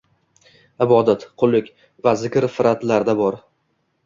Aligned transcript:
Ibodat, 0.85 1.25
qullik 1.41 1.69
va 2.09 2.15
zikr 2.23 2.49
fitratlarida 2.55 3.17
bor 3.23 3.39